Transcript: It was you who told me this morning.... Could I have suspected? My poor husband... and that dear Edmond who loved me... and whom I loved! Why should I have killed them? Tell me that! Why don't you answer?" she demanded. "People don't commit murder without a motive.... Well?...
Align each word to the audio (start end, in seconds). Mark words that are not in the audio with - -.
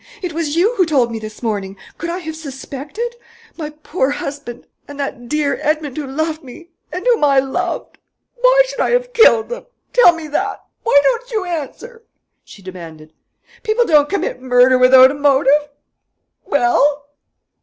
It 0.23 0.33
was 0.33 0.55
you 0.57 0.73
who 0.77 0.85
told 0.87 1.11
me 1.11 1.19
this 1.19 1.43
morning.... 1.43 1.77
Could 1.99 2.09
I 2.09 2.17
have 2.17 2.35
suspected? 2.35 3.17
My 3.55 3.69
poor 3.69 4.09
husband... 4.09 4.65
and 4.87 4.99
that 4.99 5.29
dear 5.29 5.59
Edmond 5.61 5.95
who 5.95 6.07
loved 6.07 6.43
me... 6.43 6.69
and 6.91 7.05
whom 7.05 7.23
I 7.23 7.37
loved! 7.37 7.99
Why 8.33 8.63
should 8.65 8.79
I 8.79 8.89
have 8.93 9.13
killed 9.13 9.49
them? 9.49 9.67
Tell 9.93 10.11
me 10.15 10.25
that! 10.29 10.65
Why 10.81 10.99
don't 11.03 11.29
you 11.29 11.43
answer?" 11.45 12.03
she 12.43 12.63
demanded. 12.63 13.13
"People 13.61 13.85
don't 13.85 14.09
commit 14.09 14.41
murder 14.41 14.75
without 14.79 15.11
a 15.11 15.13
motive.... 15.13 15.69
Well?... 16.47 17.05